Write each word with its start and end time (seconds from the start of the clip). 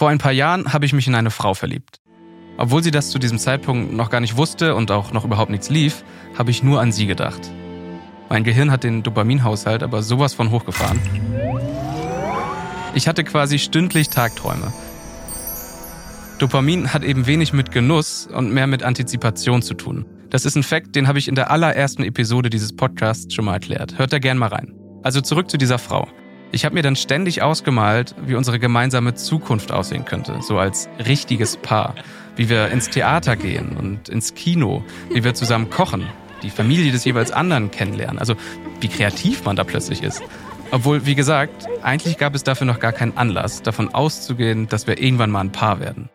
Vor 0.00 0.08
ein 0.08 0.16
paar 0.16 0.32
Jahren 0.32 0.72
habe 0.72 0.86
ich 0.86 0.94
mich 0.94 1.08
in 1.08 1.14
eine 1.14 1.30
Frau 1.30 1.52
verliebt. 1.52 2.00
Obwohl 2.56 2.82
sie 2.82 2.90
das 2.90 3.10
zu 3.10 3.18
diesem 3.18 3.38
Zeitpunkt 3.38 3.92
noch 3.92 4.08
gar 4.08 4.20
nicht 4.20 4.38
wusste 4.38 4.74
und 4.74 4.90
auch 4.90 5.12
noch 5.12 5.26
überhaupt 5.26 5.50
nichts 5.50 5.68
lief, 5.68 6.04
habe 6.38 6.50
ich 6.50 6.62
nur 6.62 6.80
an 6.80 6.90
sie 6.90 7.06
gedacht. 7.06 7.50
Mein 8.30 8.42
Gehirn 8.42 8.70
hat 8.70 8.82
den 8.82 9.02
Dopaminhaushalt 9.02 9.82
aber 9.82 10.02
sowas 10.02 10.32
von 10.32 10.50
hochgefahren. 10.52 10.98
Ich 12.94 13.08
hatte 13.08 13.24
quasi 13.24 13.58
stündlich 13.58 14.08
Tagträume. 14.08 14.72
Dopamin 16.38 16.94
hat 16.94 17.04
eben 17.04 17.26
wenig 17.26 17.52
mit 17.52 17.70
Genuss 17.70 18.26
und 18.26 18.54
mehr 18.54 18.66
mit 18.66 18.82
Antizipation 18.82 19.60
zu 19.60 19.74
tun. 19.74 20.06
Das 20.30 20.46
ist 20.46 20.56
ein 20.56 20.62
Fakt, 20.62 20.96
den 20.96 21.08
habe 21.08 21.18
ich 21.18 21.28
in 21.28 21.34
der 21.34 21.50
allerersten 21.50 22.04
Episode 22.04 22.48
dieses 22.48 22.74
Podcasts 22.74 23.34
schon 23.34 23.44
mal 23.44 23.52
erklärt. 23.52 23.98
Hört 23.98 24.14
da 24.14 24.18
gern 24.18 24.38
mal 24.38 24.48
rein. 24.48 24.72
Also 25.02 25.20
zurück 25.20 25.50
zu 25.50 25.58
dieser 25.58 25.78
Frau. 25.78 26.08
Ich 26.52 26.64
habe 26.64 26.74
mir 26.74 26.82
dann 26.82 26.96
ständig 26.96 27.42
ausgemalt, 27.42 28.14
wie 28.26 28.34
unsere 28.34 28.58
gemeinsame 28.58 29.14
Zukunft 29.14 29.70
aussehen 29.70 30.04
könnte, 30.04 30.42
so 30.42 30.58
als 30.58 30.88
richtiges 31.06 31.56
Paar. 31.56 31.94
Wie 32.34 32.48
wir 32.48 32.68
ins 32.68 32.88
Theater 32.90 33.36
gehen 33.36 33.76
und 33.76 34.08
ins 34.08 34.34
Kino, 34.34 34.84
wie 35.12 35.22
wir 35.22 35.34
zusammen 35.34 35.70
kochen, 35.70 36.06
die 36.42 36.50
Familie 36.50 36.90
des 36.90 37.04
jeweils 37.04 37.30
anderen 37.30 37.70
kennenlernen. 37.70 38.18
Also 38.18 38.34
wie 38.80 38.88
kreativ 38.88 39.44
man 39.44 39.56
da 39.56 39.64
plötzlich 39.64 40.02
ist. 40.02 40.22
Obwohl, 40.72 41.06
wie 41.06 41.14
gesagt, 41.14 41.66
eigentlich 41.82 42.18
gab 42.18 42.34
es 42.34 42.42
dafür 42.42 42.66
noch 42.66 42.80
gar 42.80 42.92
keinen 42.92 43.16
Anlass, 43.16 43.62
davon 43.62 43.92
auszugehen, 43.92 44.68
dass 44.68 44.86
wir 44.86 45.00
irgendwann 45.00 45.30
mal 45.30 45.40
ein 45.40 45.52
Paar 45.52 45.80
werden. 45.80 46.08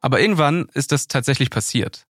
Aber 0.00 0.20
irgendwann 0.20 0.66
ist 0.74 0.92
das 0.92 1.08
tatsächlich 1.08 1.50
passiert. 1.50 2.06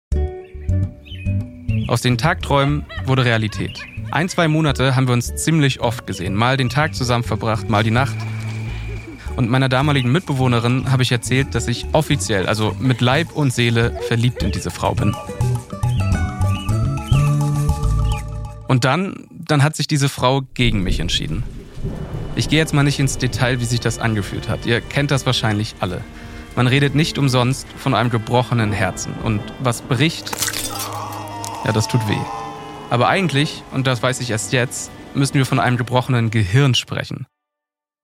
Aus 1.86 2.00
den 2.00 2.16
Tagträumen 2.16 2.86
wurde 3.04 3.26
Realität. 3.26 3.78
Ein, 4.10 4.30
zwei 4.30 4.48
Monate 4.48 4.96
haben 4.96 5.06
wir 5.06 5.12
uns 5.12 5.34
ziemlich 5.36 5.80
oft 5.80 6.06
gesehen. 6.06 6.34
Mal 6.34 6.56
den 6.56 6.70
Tag 6.70 6.94
zusammen 6.94 7.24
verbracht, 7.24 7.68
mal 7.68 7.84
die 7.84 7.90
Nacht. 7.90 8.16
Und 9.36 9.50
meiner 9.50 9.68
damaligen 9.68 10.10
Mitbewohnerin 10.10 10.90
habe 10.90 11.02
ich 11.02 11.12
erzählt, 11.12 11.54
dass 11.54 11.68
ich 11.68 11.86
offiziell, 11.92 12.46
also 12.46 12.74
mit 12.78 13.02
Leib 13.02 13.32
und 13.32 13.52
Seele, 13.52 13.98
verliebt 14.08 14.42
in 14.42 14.50
diese 14.50 14.70
Frau 14.70 14.94
bin. 14.94 15.14
Und 18.66 18.84
dann, 18.84 19.26
dann 19.30 19.62
hat 19.62 19.76
sich 19.76 19.86
diese 19.86 20.08
Frau 20.08 20.42
gegen 20.54 20.82
mich 20.82 21.00
entschieden. 21.00 21.42
Ich 22.34 22.48
gehe 22.48 22.58
jetzt 22.58 22.72
mal 22.72 22.82
nicht 22.82 22.98
ins 22.98 23.18
Detail, 23.18 23.60
wie 23.60 23.66
sich 23.66 23.80
das 23.80 23.98
angefühlt 23.98 24.48
hat. 24.48 24.64
Ihr 24.64 24.80
kennt 24.80 25.10
das 25.10 25.26
wahrscheinlich 25.26 25.74
alle. 25.80 26.00
Man 26.56 26.66
redet 26.66 26.94
nicht 26.94 27.18
umsonst 27.18 27.66
von 27.76 27.94
einem 27.94 28.10
gebrochenen 28.10 28.72
Herzen. 28.72 29.12
Und 29.22 29.42
was 29.60 29.82
bricht, 29.82 30.30
ja, 31.64 31.72
das 31.72 31.88
tut 31.88 32.06
weh. 32.08 32.20
Aber 32.90 33.08
eigentlich, 33.08 33.62
und 33.72 33.86
das 33.86 34.02
weiß 34.02 34.20
ich 34.20 34.30
erst 34.30 34.52
jetzt, 34.52 34.90
müssen 35.14 35.34
wir 35.34 35.46
von 35.46 35.58
einem 35.58 35.76
gebrochenen 35.76 36.30
Gehirn 36.30 36.74
sprechen. 36.74 37.26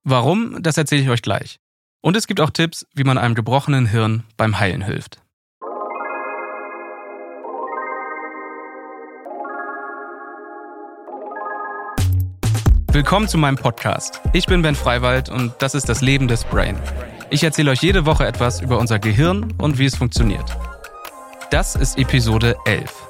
Warum, 0.03 0.63
das 0.63 0.79
erzähle 0.79 1.03
ich 1.03 1.11
euch 1.11 1.23
gleich. 1.23 1.59
Und 2.03 2.17
es 2.17 2.27
gibt 2.27 2.41
auch 2.41 2.51
Tipps, 2.51 2.87
wie 2.95 3.05
man 3.05 3.19
einem 3.19 3.35
gebrochenen 3.35 3.87
Hirn 3.87 4.25
beim 4.39 4.59
Heilen 4.59 4.83
hilft. 4.83 5.21
Willkommen 12.93 13.29
zu 13.29 13.39
meinem 13.39 13.57
Podcast. 13.57 14.21
Ich 14.33 14.47
bin 14.47 14.63
Ben 14.63 14.75
Freiwald 14.75 15.29
und 15.29 15.53
das 15.61 15.75
ist 15.75 15.89
das 15.89 16.01
Leben 16.01 16.27
des 16.27 16.45
Brain. 16.45 16.77
Ich 17.29 17.45
erzähle 17.45 17.71
euch 17.71 17.83
jede 17.83 18.07
Woche 18.07 18.27
etwas 18.27 18.61
über 18.63 18.79
unser 18.79 18.99
Gehirn 18.99 19.53
und 19.59 19.79
wie 19.79 19.85
es 19.85 19.95
funktioniert. 19.95 20.57
Das 21.51 21.77
ist 21.77 21.99
Episode 21.99 22.57
11. 22.65 23.10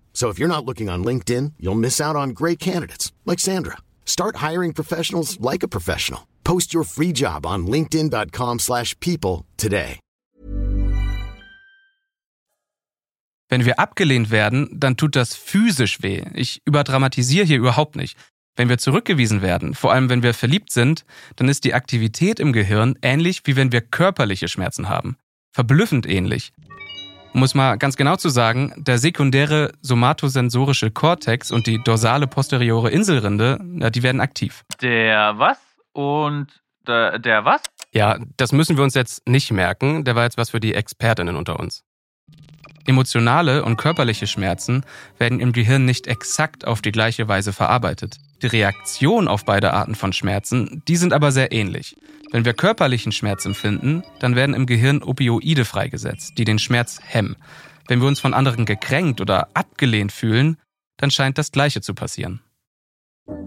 So 0.13 0.29
if 0.29 0.37
you're 0.37 0.55
not 0.55 0.65
looking 0.65 0.87
on 0.89 1.03
LinkedIn, 1.03 1.53
you'll 1.57 1.73
miss 1.79 1.99
out 1.99 2.15
on 2.15 2.35
great 2.35 2.59
candidates 2.59 3.11
like 3.25 3.39
Sandra. 3.39 3.77
Start 4.05 4.35
hiring 4.35 4.73
professionals 4.73 5.39
like 5.41 5.63
a 5.63 5.67
professional. 5.67 6.27
Post 6.43 6.75
your 6.75 6.83
free 6.83 7.11
job 7.11 7.47
on 7.47 7.65
linkedin.com/people 7.65 9.45
today. 9.57 9.99
Wenn 13.51 13.65
wir 13.65 13.79
abgelehnt 13.79 14.31
werden, 14.31 14.69
dann 14.71 14.95
tut 14.95 15.17
das 15.17 15.35
physisch 15.35 16.01
weh. 16.01 16.23
Ich 16.33 16.61
überdramatisiere 16.63 17.45
hier 17.45 17.57
überhaupt 17.57 17.97
nicht. 17.97 18.17
Wenn 18.55 18.69
wir 18.69 18.77
zurückgewiesen 18.77 19.41
werden, 19.41 19.75
vor 19.75 19.91
allem 19.91 20.07
wenn 20.09 20.23
wir 20.23 20.33
verliebt 20.33 20.71
sind, 20.71 21.03
dann 21.35 21.49
ist 21.49 21.65
die 21.65 21.73
Aktivität 21.73 22.39
im 22.39 22.53
Gehirn 22.53 22.97
ähnlich 23.01 23.41
wie 23.43 23.57
wenn 23.57 23.73
wir 23.73 23.81
körperliche 23.81 24.47
Schmerzen 24.47 24.87
haben. 24.87 25.17
Verblüffend 25.51 26.07
ähnlich. 26.07 26.53
Um 27.33 27.43
es 27.43 27.55
mal 27.55 27.77
ganz 27.77 27.95
genau 27.95 28.17
zu 28.17 28.27
sagen, 28.27 28.73
der 28.77 28.97
sekundäre 28.97 29.71
somatosensorische 29.81 30.91
Kortex 30.91 31.51
und 31.51 31.65
die 31.65 31.81
dorsale 31.81 32.27
posteriore 32.27 32.91
Inselrinde, 32.91 33.59
ja, 33.79 33.89
die 33.89 34.03
werden 34.03 34.19
aktiv. 34.19 34.63
Der 34.81 35.37
was 35.37 35.57
und 35.93 36.47
der, 36.85 37.19
der 37.19 37.45
was? 37.45 37.61
Ja, 37.93 38.17
das 38.37 38.51
müssen 38.51 38.75
wir 38.75 38.83
uns 38.83 38.95
jetzt 38.95 39.27
nicht 39.27 39.51
merken, 39.51 40.03
der 40.03 40.15
war 40.15 40.23
jetzt 40.23 40.37
was 40.37 40.49
für 40.49 40.59
die 40.59 40.73
Expertinnen 40.73 41.35
unter 41.35 41.59
uns. 41.59 41.83
Emotionale 42.85 43.63
und 43.63 43.77
körperliche 43.77 44.27
Schmerzen 44.27 44.83
werden 45.17 45.39
im 45.39 45.51
Gehirn 45.51 45.85
nicht 45.85 46.07
exakt 46.07 46.65
auf 46.65 46.81
die 46.81 46.91
gleiche 46.91 47.27
Weise 47.27 47.53
verarbeitet. 47.53 48.17
Die 48.41 48.47
Reaktion 48.47 49.27
auf 49.27 49.45
beide 49.45 49.73
Arten 49.73 49.95
von 49.95 50.13
Schmerzen, 50.13 50.81
die 50.87 50.95
sind 50.95 51.13
aber 51.13 51.31
sehr 51.31 51.51
ähnlich. 51.51 51.95
Wenn 52.31 52.45
wir 52.45 52.53
körperlichen 52.53 53.11
Schmerz 53.11 53.45
empfinden, 53.45 54.03
dann 54.19 54.35
werden 54.35 54.55
im 54.55 54.65
Gehirn 54.65 55.03
Opioide 55.03 55.65
freigesetzt, 55.65 56.37
die 56.37 56.45
den 56.45 56.59
Schmerz 56.59 56.99
hemmen. 57.05 57.35
Wenn 57.87 57.99
wir 57.99 58.07
uns 58.07 58.19
von 58.19 58.33
anderen 58.33 58.65
gekränkt 58.65 59.21
oder 59.21 59.49
abgelehnt 59.53 60.11
fühlen, 60.11 60.57
dann 60.97 61.11
scheint 61.11 61.37
das 61.37 61.51
Gleiche 61.51 61.81
zu 61.81 61.93
passieren. 61.93 62.41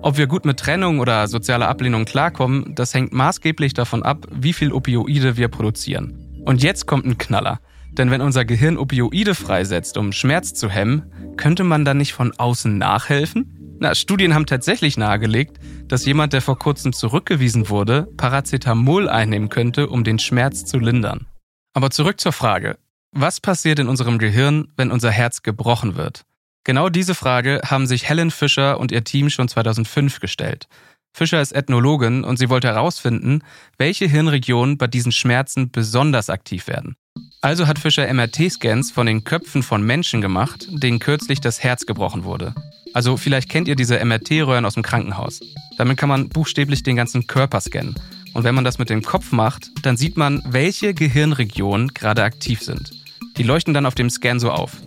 Ob 0.02 0.18
wir 0.18 0.26
gut 0.26 0.44
mit 0.44 0.60
Trennung 0.60 1.00
oder 1.00 1.28
sozialer 1.28 1.68
Ablehnung 1.68 2.04
klarkommen, 2.04 2.74
das 2.74 2.94
hängt 2.94 3.12
maßgeblich 3.12 3.74
davon 3.74 4.02
ab, 4.02 4.26
wie 4.30 4.52
viel 4.52 4.72
Opioide 4.72 5.36
wir 5.36 5.48
produzieren. 5.48 6.42
Und 6.44 6.62
jetzt 6.62 6.86
kommt 6.86 7.06
ein 7.06 7.18
Knaller. 7.18 7.60
Denn 7.96 8.10
wenn 8.10 8.20
unser 8.20 8.44
Gehirn 8.44 8.76
Opioide 8.76 9.34
freisetzt, 9.34 9.96
um 9.96 10.12
Schmerz 10.12 10.52
zu 10.54 10.68
hemmen, 10.68 11.34
könnte 11.36 11.62
man 11.64 11.84
dann 11.84 11.98
nicht 11.98 12.12
von 12.12 12.32
außen 12.36 12.76
nachhelfen? 12.76 13.76
Na, 13.80 13.94
Studien 13.94 14.34
haben 14.34 14.46
tatsächlich 14.46 14.96
nahegelegt, 14.96 15.58
dass 15.88 16.04
jemand, 16.04 16.32
der 16.32 16.42
vor 16.42 16.58
kurzem 16.58 16.92
zurückgewiesen 16.92 17.68
wurde, 17.68 18.08
Paracetamol 18.16 19.08
einnehmen 19.08 19.48
könnte, 19.48 19.88
um 19.88 20.04
den 20.04 20.18
Schmerz 20.18 20.64
zu 20.64 20.78
lindern. 20.78 21.26
Aber 21.72 21.90
zurück 21.90 22.20
zur 22.20 22.32
Frage. 22.32 22.78
Was 23.12 23.40
passiert 23.40 23.78
in 23.78 23.88
unserem 23.88 24.18
Gehirn, 24.18 24.68
wenn 24.76 24.90
unser 24.90 25.10
Herz 25.10 25.42
gebrochen 25.42 25.96
wird? 25.96 26.24
Genau 26.64 26.88
diese 26.88 27.14
Frage 27.14 27.60
haben 27.64 27.86
sich 27.86 28.08
Helen 28.08 28.30
Fischer 28.30 28.80
und 28.80 28.90
ihr 28.90 29.04
Team 29.04 29.30
schon 29.30 29.48
2005 29.48 30.18
gestellt. 30.18 30.66
Fischer 31.12 31.40
ist 31.40 31.52
Ethnologin 31.52 32.24
und 32.24 32.38
sie 32.38 32.48
wollte 32.48 32.68
herausfinden, 32.68 33.42
welche 33.78 34.06
Hirnregionen 34.06 34.78
bei 34.78 34.88
diesen 34.88 35.12
Schmerzen 35.12 35.70
besonders 35.70 36.28
aktiv 36.28 36.66
werden. 36.66 36.96
Also 37.44 37.66
hat 37.66 37.78
Fischer 37.78 38.10
MRT-Scans 38.10 38.90
von 38.90 39.06
den 39.06 39.22
Köpfen 39.22 39.62
von 39.62 39.82
Menschen 39.82 40.22
gemacht, 40.22 40.66
denen 40.70 40.98
kürzlich 40.98 41.42
das 41.42 41.62
Herz 41.62 41.84
gebrochen 41.84 42.24
wurde. 42.24 42.54
Also 42.94 43.18
vielleicht 43.18 43.50
kennt 43.50 43.68
ihr 43.68 43.76
diese 43.76 44.02
MRT-Röhren 44.02 44.64
aus 44.64 44.74
dem 44.74 44.82
Krankenhaus. 44.82 45.40
Damit 45.76 45.98
kann 45.98 46.08
man 46.08 46.30
buchstäblich 46.30 46.82
den 46.82 46.96
ganzen 46.96 47.26
Körper 47.26 47.60
scannen. 47.60 47.96
Und 48.32 48.44
wenn 48.44 48.54
man 48.54 48.64
das 48.64 48.78
mit 48.78 48.88
dem 48.88 49.02
Kopf 49.02 49.30
macht, 49.30 49.70
dann 49.82 49.98
sieht 49.98 50.16
man, 50.16 50.42
welche 50.46 50.94
Gehirnregionen 50.94 51.88
gerade 51.88 52.24
aktiv 52.24 52.62
sind. 52.62 52.92
Die 53.36 53.42
leuchten 53.42 53.74
dann 53.74 53.84
auf 53.84 53.94
dem 53.94 54.08
Scan 54.08 54.38
so 54.38 54.50
auf. 54.50 54.78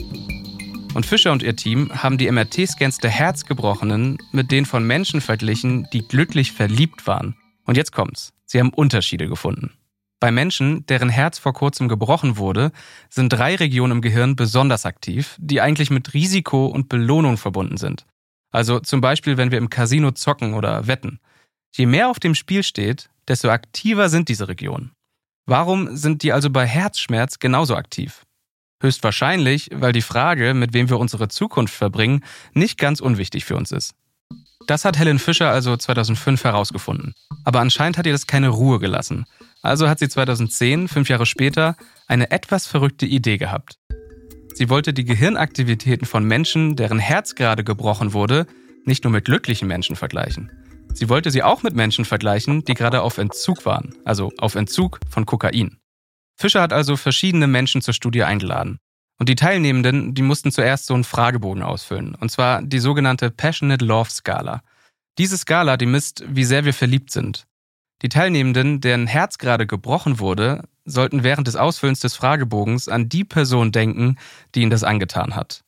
Und 0.96 1.06
Fischer 1.06 1.32
und 1.32 1.44
ihr 1.44 1.56
Team 1.56 1.92
haben 1.94 2.18
die 2.18 2.32
MRT-Scans 2.32 2.98
der 2.98 3.12
Herzgebrochenen 3.12 4.18
mit 4.32 4.52
denen 4.52 4.66
von 4.66 4.84
Menschen 4.84 5.22
verglichen, 5.22 5.88
die 5.94 6.08
glücklich 6.08 6.54
verliebt 6.54 7.06
waren. 7.06 7.36
Und 7.66 7.78
jetzt 7.78 7.92
kommt's. 7.92 8.34
Sie 8.46 8.60
haben 8.60 8.74
Unterschiede 8.74 9.28
gefunden. 9.28 9.74
Bei 10.20 10.32
Menschen, 10.32 10.86
deren 10.88 11.10
Herz 11.10 11.38
vor 11.38 11.54
kurzem 11.54 11.88
gebrochen 11.88 12.38
wurde, 12.38 12.72
sind 13.10 13.30
drei 13.30 13.56
Regionen 13.56 13.94
im 13.98 14.02
Gehirn 14.02 14.36
besonders 14.36 14.86
aktiv, 14.86 15.36
die 15.38 15.62
eigentlich 15.62 15.92
mit 15.92 16.14
Risiko 16.14 16.66
und 16.66 16.90
Belohnung 16.90 17.38
verbunden 17.38 17.78
sind. 17.78 18.06
Also 18.52 18.80
zum 18.80 19.00
Beispiel, 19.00 19.38
wenn 19.38 19.52
wir 19.52 19.60
im 19.60 19.70
Casino 19.70 20.12
zocken 20.12 20.56
oder 20.56 20.88
wetten. 20.88 21.20
Je 21.76 21.86
mehr 21.86 22.10
auf 22.10 22.20
dem 22.20 22.34
Spiel 22.34 22.64
steht, 22.64 23.10
desto 23.28 23.50
aktiver 23.50 24.10
sind 24.10 24.30
diese 24.30 24.48
Regionen. 24.48 24.92
Warum 25.46 25.96
sind 25.96 26.24
die 26.24 26.34
also 26.34 26.50
bei 26.50 26.66
Herzschmerz 26.66 27.38
genauso 27.40 27.76
aktiv? 27.76 28.24
Höchstwahrscheinlich, 28.82 29.70
weil 29.74 29.92
die 29.92 30.02
Frage, 30.02 30.54
mit 30.54 30.74
wem 30.74 30.90
wir 30.90 31.00
unsere 31.00 31.28
Zukunft 31.28 31.74
verbringen, 31.74 32.24
nicht 32.54 32.78
ganz 32.78 33.00
unwichtig 33.00 33.46
für 33.46 33.56
uns 33.56 33.72
ist. 33.72 33.94
Das 34.68 34.84
hat 34.84 34.98
Helen 34.98 35.20
Fischer 35.20 35.50
also 35.50 35.78
2005 35.78 36.44
herausgefunden. 36.44 37.14
Aber 37.44 37.62
anscheinend 37.62 37.98
hat 37.98 38.06
ihr 38.06 38.12
das 38.12 38.28
keine 38.28 38.50
Ruhe 38.50 38.80
gelassen. 38.80 39.26
Also 39.62 39.90
hat 39.90 40.00
sie 40.00 40.10
2010, 40.10 40.88
fünf 40.88 41.10
Jahre 41.10 41.26
später, 41.26 41.76
eine 42.08 42.32
etwas 42.32 42.68
verrückte 42.68 43.06
Idee 43.06 43.38
gehabt. 43.38 43.78
Sie 44.54 44.70
wollte 44.70 44.94
die 44.94 45.06
Gehirnaktivitäten 45.06 46.08
von 46.08 46.24
Menschen, 46.24 46.76
deren 46.76 47.00
Herz 47.00 47.36
gerade 47.36 47.64
gebrochen 47.64 48.14
wurde, 48.14 48.48
nicht 48.86 49.04
nur 49.04 49.12
mit 49.14 49.26
glücklichen 49.26 49.68
Menschen 49.68 49.96
vergleichen. 49.96 50.52
Sie 50.94 51.10
wollte 51.10 51.30
sie 51.30 51.44
auch 51.44 51.62
mit 51.62 51.76
Menschen 51.76 52.06
vergleichen, 52.06 52.64
die 52.66 52.74
gerade 52.74 53.02
auf 53.02 53.20
Entzug 53.20 53.66
waren, 53.66 53.94
also 54.04 54.32
auf 54.40 54.56
Entzug 54.56 55.00
von 55.10 55.26
Kokain. 55.26 55.78
Fischer 56.36 56.62
hat 56.62 56.74
also 56.74 56.98
verschiedene 56.98 57.48
Menschen 57.48 57.82
zur 57.82 57.94
Studie 57.94 58.24
eingeladen. 58.24 58.80
Und 59.20 59.30
die 59.30 59.36
Teilnehmenden, 59.36 60.14
die 60.14 60.22
mussten 60.22 60.52
zuerst 60.52 60.86
so 60.86 60.94
einen 60.94 61.04
Fragebogen 61.04 61.64
ausfüllen, 61.64 62.16
und 62.16 62.30
zwar 62.30 62.62
die 62.62 62.80
sogenannte 62.80 63.32
Passionate 63.32 63.84
Love 63.84 64.10
Skala. 64.10 64.62
Diese 65.18 65.38
Skala, 65.38 65.78
die 65.78 65.88
misst, 65.88 66.24
wie 66.28 66.44
sehr 66.44 66.66
wir 66.66 66.74
verliebt 66.74 67.12
sind. 67.12 67.48
Die 68.04 68.10
Teilnehmenden, 68.10 68.80
deren 68.80 69.08
Herz 69.08 69.38
gerade 69.38 69.66
gebrochen 69.66 70.20
wurde, 70.20 70.64
sollten 70.86 71.24
während 71.24 71.48
des 71.48 71.56
Ausfüllens 71.56 72.00
des 72.00 72.16
Fragebogens 72.16 72.90
an 72.90 73.10
die 73.10 73.24
Person 73.24 73.72
denken, 73.72 74.18
die 74.54 74.62
ihnen 74.62 74.72
das 74.72 74.84
angetan 74.84 75.36
hat. 75.36 75.64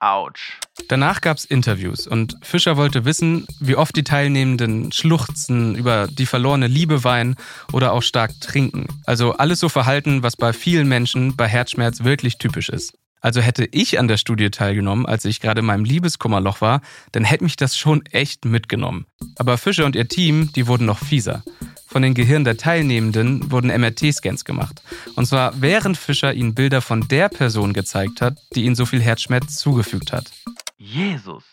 Autsch. 0.00 0.58
Danach 0.88 1.20
gab 1.20 1.38
es 1.38 1.44
Interviews 1.44 2.06
und 2.06 2.36
Fischer 2.42 2.76
wollte 2.76 3.04
wissen, 3.04 3.46
wie 3.60 3.76
oft 3.76 3.96
die 3.96 4.04
Teilnehmenden 4.04 4.92
schluchzen, 4.92 5.74
über 5.76 6.08
die 6.08 6.26
verlorene 6.26 6.66
Liebe 6.66 7.04
weinen 7.04 7.36
oder 7.72 7.92
auch 7.92 8.02
stark 8.02 8.38
trinken. 8.40 8.86
Also 9.06 9.32
alles 9.32 9.60
so 9.60 9.68
Verhalten, 9.68 10.22
was 10.22 10.36
bei 10.36 10.52
vielen 10.52 10.88
Menschen 10.88 11.36
bei 11.36 11.48
Herzschmerz 11.48 12.04
wirklich 12.04 12.36
typisch 12.36 12.68
ist. 12.68 12.98
Also 13.24 13.40
hätte 13.40 13.66
ich 13.72 13.98
an 13.98 14.06
der 14.06 14.18
Studie 14.18 14.50
teilgenommen, 14.50 15.06
als 15.06 15.24
ich 15.24 15.40
gerade 15.40 15.60
in 15.60 15.64
meinem 15.64 15.86
Liebeskummerloch 15.86 16.60
war, 16.60 16.82
dann 17.12 17.24
hätte 17.24 17.44
mich 17.44 17.56
das 17.56 17.74
schon 17.74 18.04
echt 18.12 18.44
mitgenommen. 18.44 19.06
Aber 19.38 19.56
Fischer 19.56 19.86
und 19.86 19.96
ihr 19.96 20.06
Team, 20.08 20.52
die 20.52 20.66
wurden 20.66 20.84
noch 20.84 20.98
fieser. 20.98 21.42
Von 21.86 22.02
den 22.02 22.12
Gehirnen 22.12 22.44
der 22.44 22.58
Teilnehmenden 22.58 23.50
wurden 23.50 23.68
MRT-Scans 23.68 24.44
gemacht. 24.44 24.82
Und 25.16 25.24
zwar 25.24 25.58
während 25.62 25.96
Fischer 25.96 26.34
ihnen 26.34 26.54
Bilder 26.54 26.82
von 26.82 27.08
der 27.08 27.30
Person 27.30 27.72
gezeigt 27.72 28.20
hat, 28.20 28.36
die 28.54 28.64
ihnen 28.64 28.74
so 28.74 28.84
viel 28.84 29.00
Herzschmerz 29.00 29.56
zugefügt 29.56 30.12
hat. 30.12 30.30
Jesus. 30.76 31.44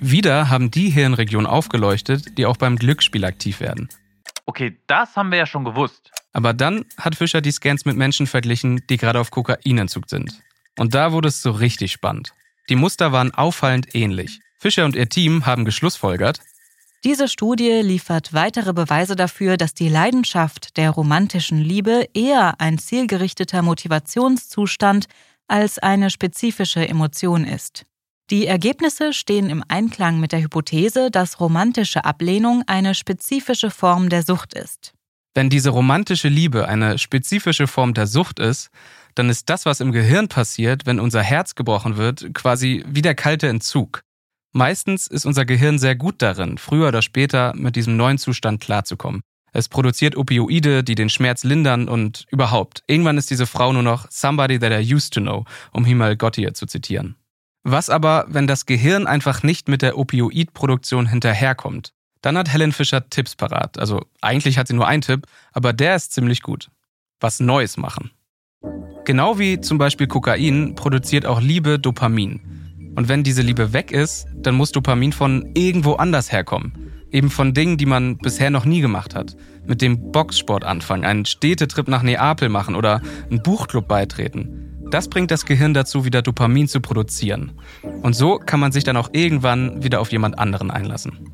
Wieder 0.00 0.50
haben 0.50 0.72
die 0.72 0.90
Hirnregionen 0.90 1.46
aufgeleuchtet, 1.46 2.36
die 2.36 2.46
auch 2.46 2.56
beim 2.56 2.74
Glücksspiel 2.74 3.24
aktiv 3.24 3.60
werden. 3.60 3.88
Okay, 4.44 4.76
das 4.88 5.14
haben 5.14 5.30
wir 5.30 5.38
ja 5.38 5.46
schon 5.46 5.64
gewusst. 5.64 6.10
Aber 6.32 6.52
dann 6.52 6.84
hat 6.96 7.16
Fischer 7.16 7.40
die 7.40 7.52
Scans 7.52 7.84
mit 7.84 7.96
Menschen 7.96 8.26
verglichen, 8.26 8.82
die 8.88 8.96
gerade 8.96 9.20
auf 9.20 9.30
Kokainentzug 9.30 10.08
sind. 10.08 10.40
Und 10.78 10.94
da 10.94 11.12
wurde 11.12 11.28
es 11.28 11.42
so 11.42 11.50
richtig 11.50 11.92
spannend. 11.92 12.32
Die 12.68 12.76
Muster 12.76 13.12
waren 13.12 13.34
auffallend 13.34 13.94
ähnlich. 13.94 14.40
Fischer 14.58 14.84
und 14.84 14.96
ihr 14.96 15.08
Team 15.08 15.44
haben 15.44 15.64
geschlussfolgert, 15.64 16.40
diese 17.04 17.26
Studie 17.26 17.80
liefert 17.82 18.32
weitere 18.32 18.72
Beweise 18.72 19.16
dafür, 19.16 19.56
dass 19.56 19.74
die 19.74 19.88
Leidenschaft 19.88 20.76
der 20.76 20.90
romantischen 20.90 21.58
Liebe 21.58 22.06
eher 22.14 22.60
ein 22.60 22.78
zielgerichteter 22.78 23.60
Motivationszustand 23.62 25.06
als 25.48 25.80
eine 25.80 26.10
spezifische 26.10 26.86
Emotion 26.86 27.44
ist. 27.44 27.86
Die 28.30 28.46
Ergebnisse 28.46 29.12
stehen 29.12 29.50
im 29.50 29.64
Einklang 29.66 30.20
mit 30.20 30.30
der 30.30 30.42
Hypothese, 30.42 31.10
dass 31.10 31.40
romantische 31.40 32.04
Ablehnung 32.04 32.62
eine 32.68 32.94
spezifische 32.94 33.72
Form 33.72 34.08
der 34.08 34.22
Sucht 34.22 34.54
ist. 34.54 34.94
Wenn 35.34 35.48
diese 35.48 35.70
romantische 35.70 36.28
Liebe 36.28 36.68
eine 36.68 36.98
spezifische 36.98 37.66
Form 37.66 37.94
der 37.94 38.06
Sucht 38.06 38.38
ist, 38.38 38.70
dann 39.14 39.30
ist 39.30 39.48
das, 39.48 39.66
was 39.66 39.80
im 39.80 39.92
Gehirn 39.92 40.28
passiert, 40.28 40.86
wenn 40.86 41.00
unser 41.00 41.22
Herz 41.22 41.54
gebrochen 41.54 41.96
wird, 41.96 42.34
quasi 42.34 42.84
wie 42.86 43.02
der 43.02 43.14
kalte 43.14 43.48
Entzug. 43.48 44.02
Meistens 44.52 45.06
ist 45.06 45.24
unser 45.24 45.46
Gehirn 45.46 45.78
sehr 45.78 45.96
gut 45.96 46.20
darin, 46.20 46.58
früher 46.58 46.88
oder 46.88 47.00
später 47.00 47.54
mit 47.56 47.76
diesem 47.76 47.96
neuen 47.96 48.18
Zustand 48.18 48.60
klarzukommen. 48.60 49.22
Es 49.54 49.68
produziert 49.68 50.16
Opioide, 50.16 50.82
die 50.82 50.94
den 50.94 51.10
Schmerz 51.10 51.44
lindern 51.44 51.88
und 51.88 52.26
überhaupt. 52.30 52.82
Irgendwann 52.86 53.18
ist 53.18 53.30
diese 53.30 53.46
Frau 53.46 53.72
nur 53.72 53.82
noch 53.82 54.10
somebody 54.10 54.58
that 54.58 54.72
I 54.72 54.94
used 54.94 55.12
to 55.14 55.20
know, 55.20 55.44
um 55.72 55.84
Himal 55.84 56.16
Gottier 56.16 56.54
zu 56.54 56.66
zitieren. 56.66 57.16
Was 57.62 57.90
aber, 57.90 58.26
wenn 58.28 58.46
das 58.46 58.66
Gehirn 58.66 59.06
einfach 59.06 59.42
nicht 59.42 59.68
mit 59.68 59.82
der 59.82 59.96
Opioidproduktion 59.96 61.06
hinterherkommt? 61.06 61.92
Dann 62.22 62.38
hat 62.38 62.52
Helen 62.52 62.72
Fischer 62.72 63.08
Tipps 63.10 63.36
parat. 63.36 63.78
Also 63.78 64.06
eigentlich 64.20 64.56
hat 64.56 64.68
sie 64.68 64.74
nur 64.74 64.86
einen 64.86 65.02
Tipp, 65.02 65.26
aber 65.52 65.72
der 65.72 65.96
ist 65.96 66.12
ziemlich 66.12 66.40
gut. 66.42 66.70
Was 67.20 67.40
Neues 67.40 67.76
machen. 67.76 68.10
Genau 69.04 69.38
wie 69.38 69.60
zum 69.60 69.78
Beispiel 69.78 70.06
Kokain 70.06 70.74
produziert 70.76 71.26
auch 71.26 71.40
Liebe 71.40 71.78
Dopamin. 71.78 72.40
Und 72.94 73.08
wenn 73.08 73.24
diese 73.24 73.42
Liebe 73.42 73.72
weg 73.72 73.90
ist, 73.90 74.26
dann 74.36 74.54
muss 74.54 74.70
Dopamin 74.72 75.12
von 75.12 75.50
irgendwo 75.54 75.94
anders 75.94 76.30
herkommen. 76.30 76.92
Eben 77.10 77.30
von 77.30 77.54
Dingen, 77.54 77.76
die 77.76 77.86
man 77.86 78.18
bisher 78.18 78.50
noch 78.50 78.64
nie 78.64 78.80
gemacht 78.80 79.14
hat. 79.14 79.36
Mit 79.66 79.82
dem 79.82 80.12
Boxsport 80.12 80.64
anfangen, 80.64 81.04
einen 81.04 81.24
Städtetrip 81.24 81.88
nach 81.88 82.02
Neapel 82.02 82.48
machen 82.48 82.74
oder 82.74 83.02
einen 83.28 83.42
Buchclub 83.42 83.88
beitreten. 83.88 84.86
Das 84.90 85.08
bringt 85.08 85.30
das 85.30 85.46
Gehirn 85.46 85.72
dazu, 85.74 86.04
wieder 86.04 86.22
Dopamin 86.22 86.68
zu 86.68 86.80
produzieren. 86.80 87.52
Und 88.02 88.14
so 88.14 88.38
kann 88.38 88.60
man 88.60 88.72
sich 88.72 88.84
dann 88.84 88.96
auch 88.96 89.10
irgendwann 89.12 89.82
wieder 89.82 90.00
auf 90.00 90.12
jemand 90.12 90.38
anderen 90.38 90.70
einlassen. 90.70 91.31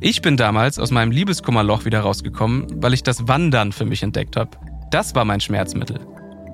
Ich 0.00 0.22
bin 0.22 0.36
damals 0.36 0.78
aus 0.78 0.92
meinem 0.92 1.10
Liebeskummerloch 1.10 1.84
wieder 1.84 2.00
rausgekommen, 2.00 2.82
weil 2.82 2.94
ich 2.94 3.02
das 3.02 3.26
Wandern 3.26 3.72
für 3.72 3.84
mich 3.84 4.04
entdeckt 4.04 4.36
habe. 4.36 4.50
Das 4.92 5.16
war 5.16 5.24
mein 5.24 5.40
Schmerzmittel. 5.40 5.98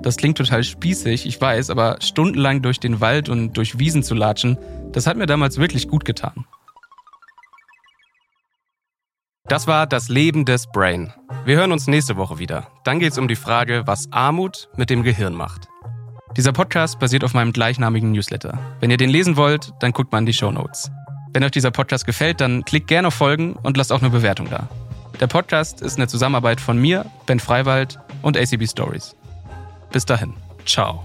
Das 0.02 0.17
klingt 0.17 0.38
total 0.38 0.64
spießig, 0.64 1.26
ich 1.26 1.41
weiß, 1.41 1.69
aber 1.69 1.99
stundenlang 2.00 2.62
durch 2.62 2.81
den 2.81 3.02
Wald 3.02 3.29
und 3.29 3.52
durch 3.55 3.79
Wiesen 3.79 4.02
zu 4.02 4.14
latschen, 4.14 4.58
das 4.93 5.06
hat 5.06 5.19
mir 5.19 5.26
damals 5.26 5.58
wirklich 5.58 5.88
gut 5.88 6.06
getan. 6.06 6.46
Das 9.47 9.67
war 9.67 9.87
das 9.87 10.08
Leben 10.08 10.47
des 10.47 10.67
Brain. 10.73 11.12
Wir 11.44 11.56
hören 11.56 11.73
uns 11.73 11.87
nächste 11.87 12.17
Woche 12.17 12.38
wieder. 12.38 12.69
Dann 12.85 12.99
geht 12.99 13.12
es 13.12 13.19
um 13.19 13.29
die 13.29 13.37
Frage, 13.37 13.82
was 13.85 14.11
Armut 14.11 14.70
mit 14.76 14.88
dem 14.88 15.02
Gehirn 15.02 15.35
macht. 15.35 15.69
Dieser 16.35 16.52
Podcast 16.52 16.99
basiert 16.99 17.25
auf 17.25 17.35
meinem 17.35 17.52
gleichnamigen 17.52 18.11
Newsletter. 18.11 18.58
Wenn 18.81 18.90
ihr 18.90 18.97
den 18.97 19.11
lesen 19.11 19.37
wollt, 19.37 19.73
dann 19.81 19.93
guckt 19.93 20.12
mal 20.12 20.19
in 20.19 20.26
die 20.26 20.32
Show 20.32 20.50
Notes. 20.50 20.90
Wenn 21.35 21.43
euch 21.43 21.51
dieser 21.51 21.73
Podcast 21.73 22.07
gefällt, 22.07 22.41
dann 22.41 22.65
klickt 22.65 22.87
gerne 22.87 23.09
auf 23.09 23.15
Folgen 23.15 23.55
und 23.55 23.77
lasst 23.77 23.91
auch 23.91 24.01
eine 24.01 24.11
Bewertung 24.11 24.49
da. 24.49 24.69
Der 25.19 25.27
Podcast 25.27 25.83
ist 25.83 25.97
eine 25.97 26.07
Zusammenarbeit 26.07 26.61
von 26.61 26.79
mir, 26.79 27.07
Ben 27.27 27.41
Freiwald 27.41 27.99
und 28.23 28.39
ACB 28.39 28.69
Stories. 28.69 29.17
Bis 29.91 30.07
dahin, 30.07 30.33
ciao. 30.65 31.05